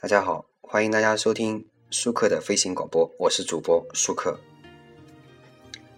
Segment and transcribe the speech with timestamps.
[0.00, 4.38] 大家好，欢迎大家收听舒克的飞行广播，我是主播舒克。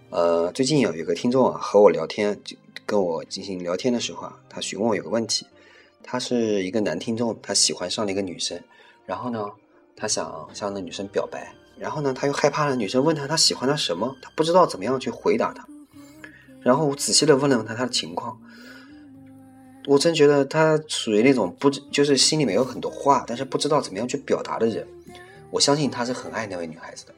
[0.09, 2.57] 呃，最近有一个听众啊和我聊天，就
[2.87, 5.45] 跟我进行聊天的时候啊，他询问我有个问题，
[6.03, 8.59] 他是一个男听众，他喜欢上了一个女生，
[9.05, 9.47] 然后呢，
[9.95, 15.63] 他想向那女生表白，然后呢，他又害怕了女生问他他喜欢他什么，他不知道怎么样去回答他，
[16.59, 18.41] 然后我仔细的问了问他他的情况。
[19.87, 24.87] 我真觉得他属于那种不就是心里面有很多话，但是不知道怎么样去表达的人。
[25.49, 27.13] 我相信他是很爱那位女孩子的。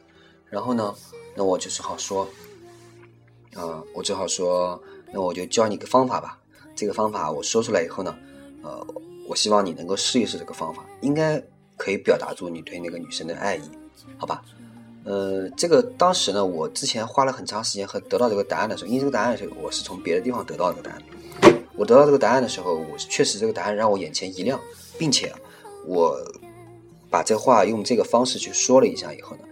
[0.50, 0.94] 然后呢，
[1.36, 2.24] 那我就只好说，
[3.54, 4.82] 啊，我只好说，
[5.12, 6.40] 那我就教你个方法吧。
[6.76, 8.16] 这个方法我说出来以后呢，
[8.62, 8.88] 呃，
[9.28, 11.44] 我希望你能够试一试这个方法，应该
[11.76, 13.70] 可以表达出你对那个女生的爱意，
[14.18, 14.42] 好吧？
[15.04, 21.02] 呃，这个当时呢，我之前花了很长时间和得到这个答案的时候，因为这个答案是我是从别的地方得到这个答案。
[21.76, 24.60] 我得到这个答案的时候，我确实这个答案让我眼前一亮，
[24.98, 25.34] 并且
[25.86, 26.18] 我
[27.10, 29.44] 把这话用这个方式去说了一下以后呢，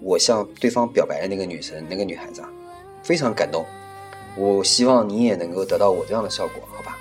[0.00, 2.50] 我向对方表白的那个女生，那个女孩子啊，
[3.02, 3.64] 非常感动。
[4.36, 6.98] 我希望你也能够得到我这样的效果，好吧？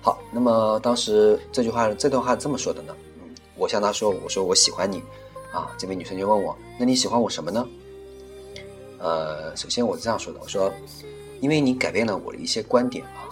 [0.00, 5.02] 好，那么当时这句话这段话这么说的呢，嗯，我向她说，我说我喜欢你，
[5.52, 7.68] 啊，这位女生就问我，那你喜欢我什么呢？
[8.98, 10.72] 呃，首先我是这样说的，我说，
[11.40, 13.28] 因为你改变了我的一些观点啊。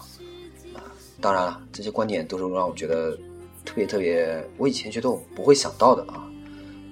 [1.21, 3.17] 当然了，这些观点都是让我觉得
[3.65, 6.27] 特别特别，我以前觉得我不会想到的啊。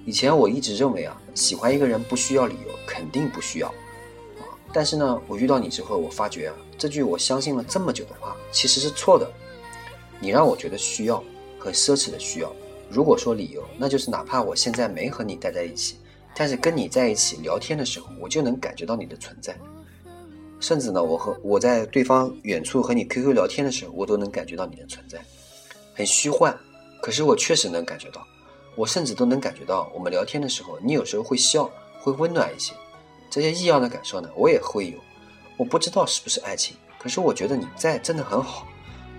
[0.05, 4.45] 以前我一直认为啊，喜欢一个人不需要理由，肯定不需要啊。
[4.71, 9.29] 但是呢，我遇到你之后，我发觉啊，这句我相信了这么久的话其实是错的。
[10.19, 11.23] 你让我觉得需要，
[11.57, 12.51] 很奢侈的需要。
[12.89, 15.97] 如果说理由，那就是哪怕我现在没和你待在一起，
[16.35, 19.55] 但是跟你在一起聊天的时候，我就能感觉到你的存在。
[20.59, 25.17] 甚至呢，我和我在对方远处和你 QQ 聊天的时候，我都能感觉到你的存在，
[25.95, 26.55] 很虚幻，
[27.01, 28.25] 可是我确实能感觉到，
[28.75, 31.69] 我甚至都能感觉到，我们聊天的时候，你有时候会笑，
[32.01, 32.73] 会温暖一些，
[33.29, 34.97] 这些异样的感受呢，我也会有，
[35.55, 38.67] 我不知道是不是爱情，可是我觉得你在真的很好，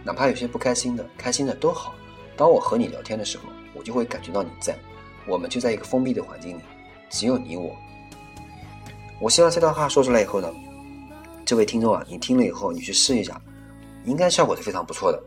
[0.04, 1.94] 哪怕有些不开心的、开心的都好，
[2.36, 4.78] 当我和你聊天的时候，我就会感觉到你在，
[5.26, 6.62] 我们就在一个封闭的环境里，
[7.08, 7.74] 只有你我，
[9.22, 10.52] 我希望这段话说出来以后呢。
[11.50, 13.42] 这位听众啊，你听了以后，你去试一下，
[14.04, 15.20] 应该效果是非常不错的。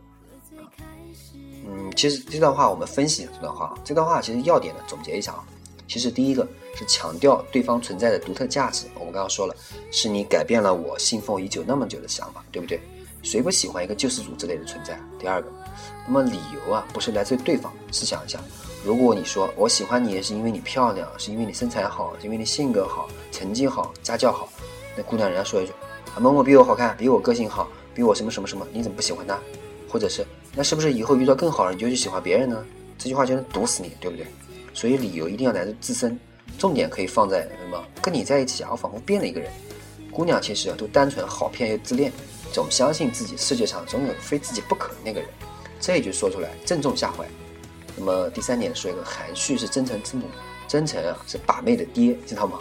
[1.66, 5.44] 嗯，其实这段话我们分析一下这段话，这段话其实要点呢，总结一下啊。
[5.86, 6.48] 其实第一个
[6.78, 9.54] 是强调对方存在的独特价值，我们刚刚说了，
[9.92, 12.80] 是你改变了我信奉已久那么久的想法，对不对？
[13.22, 14.98] 谁不喜欢一个救世主之类的存在？
[15.20, 15.52] 第二个，
[16.08, 18.40] 那么理由啊，不是来自于对方，试想一下，
[18.86, 24.48] 如果你说我喜欢你是因为你漂亮，是因为你身材好，是因为你性格好，成绩好，家教好，
[24.96, 25.74] 那姑娘人家说一句。
[26.20, 29.40] 某某比我好看，比我个性好，比我什么什么什么，你怎么不喜欢他？
[29.90, 30.26] 或者是
[30.56, 32.64] 那是不是以后遇到更好的你就去喜欢别人呢？
[32.98, 34.26] 这句话就能毒死你，对不对？
[34.74, 36.20] 所以理由一定要来自自身，
[36.58, 37.84] 重点可以放在什么？
[38.02, 39.52] 跟你在一起啊，我仿佛变了一个人。
[40.12, 42.12] 姑娘其实啊都单纯、好骗又自恋，
[42.52, 45.28] 总相信自己世界上总有非自己不可的那个人。
[45.80, 47.28] 这一句说出来正中下怀。
[47.98, 50.26] 那么第三点说一个含蓄是真诚之母，
[50.68, 52.60] 真诚啊是把妹的爹，知道吗？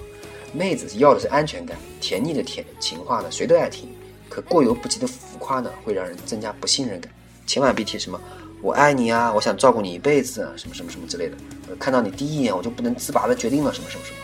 [0.53, 3.89] 妹子要的是安全感，甜腻的甜情话呢，谁都爱听。
[4.29, 7.13] 可过犹不及的浮夸呢，会让人增加不信任感。
[7.47, 8.21] 千万别提什么
[8.61, 11.37] “我爱你啊，我想照顾你一辈子啊”什么什么什么之类的。
[11.79, 14.17] 看到你第一眼，我就不能自拔的决定了什么什么什么。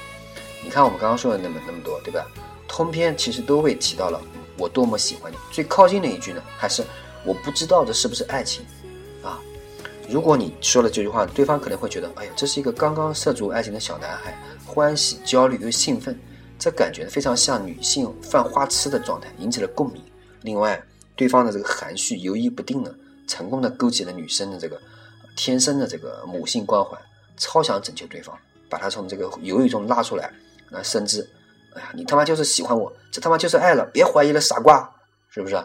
[0.64, 2.26] 你看我们刚刚说的那么那么多，对吧？
[2.66, 4.20] 通篇其实都会提到了
[4.56, 5.36] 我多么喜欢你。
[5.52, 6.82] 最靠近的一句呢，还是
[7.24, 8.64] 我不知道这是不是爱情
[9.22, 9.38] 啊？
[10.08, 14.36] 如果你说了这句话，对方可能会觉得，哎呀，这是一个刚刚涉足爱情的小男孩。
[14.66, 16.18] 欢喜、焦虑又兴奋，
[16.58, 20.02] 这感觉非常像女性犯花痴的状态，引起了共鸣。
[20.42, 20.82] 另外，
[21.14, 22.92] 对方的这个含蓄、犹豫不定呢，
[23.26, 24.80] 成功的勾起了女生的这个
[25.36, 27.00] 天生的这个母性光环，
[27.36, 28.36] 超想拯救对方，
[28.68, 30.32] 把他从这个犹豫中拉出来。
[30.70, 31.28] 那甚至，
[31.74, 34.88] 哎呀，你他妈就是喜欢我，这他妈就是爱了，别怀疑了，傻瓜，
[35.28, 35.56] 是不是？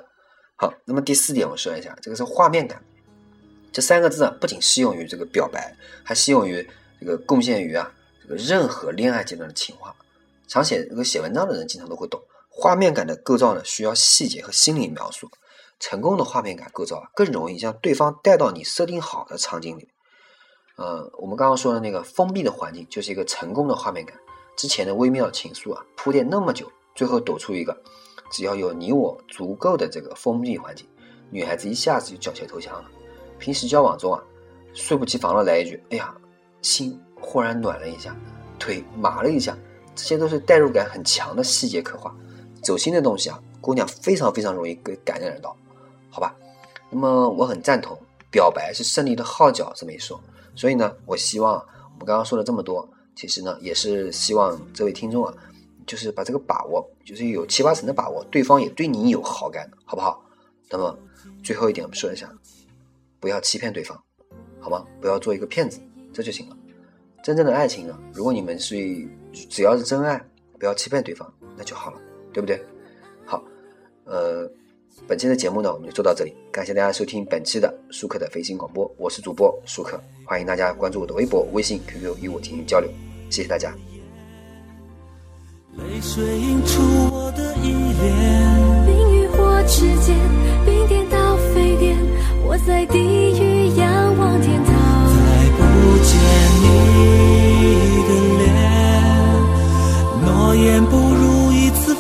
[0.55, 2.81] 好，那么第四点我说一下，这个是画面感，
[3.71, 6.67] 这三个字啊，不仅适用于这个表白，还适用于
[6.99, 7.91] 这个贡献于啊。
[8.21, 9.93] 这个任何恋爱阶段的情话，
[10.53, 12.21] 常写这个写文章的人经常都会懂。
[12.47, 15.27] 画面感的构造呢，需要细节和心理描述。
[15.79, 19.89] 成功的画面感构造啊，更容易将对方带到你设定好的场景里。
[20.75, 24.15] 呃，我们刚刚说的那个封闭的环境，就是一个成功的画面感。
[24.55, 27.75] 之前的微妙情愫啊，铺垫那么久，最后抖出一个，
[28.31, 30.87] 只要有你我足够的这个封闭环境，
[31.31, 32.85] 女孩子一下子就缴械投降了。
[33.39, 34.23] 平时交往中啊，
[34.75, 36.15] 猝不及防的来一句：“哎呀，
[36.61, 38.13] 心。”忽然暖了一下，
[38.59, 39.57] 腿麻了一下，
[39.95, 42.15] 这些都是代入感很强的细节刻画，
[42.61, 45.55] 走心的东西啊，姑娘非常非常容易被感染到，
[46.09, 46.35] 好吧？
[46.89, 47.97] 那么我很赞同，
[48.31, 50.19] 表白是胜利的号角这么一说，
[50.55, 55.33] 所以呢，我希望我们刚刚说了这么多，其实呢，也是希望这位听众啊，
[55.85, 60.23] 就是把这个把握，就是有七八成的把握，对方也对你有好感，好不好？
[60.69, 60.97] 那么
[61.43, 62.31] 最后一点，我们说一下，
[63.19, 64.01] 不要欺骗对方，
[64.59, 64.85] 好吗？
[65.01, 65.79] 不要做一个骗子，
[66.13, 66.57] 这就行了。
[67.23, 68.75] 真正的爱情呢，如果你们是
[69.31, 70.21] 只要是真爱，
[70.59, 71.97] 不要欺骗对方，那就好了，
[72.33, 72.61] 对不对？
[73.25, 73.41] 好，
[74.03, 74.47] 呃。
[75.07, 76.31] 本期的节目呢，我们就做到这里。
[76.51, 82.87] 感谢大家收听本期的舒克的飞行广播，我是主播舒克，欢迎大家关注我的微博、微信、QQ 与我进行交流。
[83.31, 83.73] 谢谢大家。
[85.75, 86.79] 泪水映出
[87.11, 88.62] 我的依恋，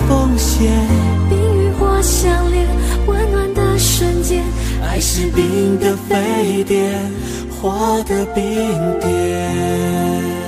[0.07, 0.71] 奉献。
[1.29, 2.67] 冰与火相连。
[3.05, 4.43] 温暖的瞬间
[4.81, 7.11] 爱是冰的沸点，
[7.49, 8.43] 火的冰
[8.99, 10.42] 点。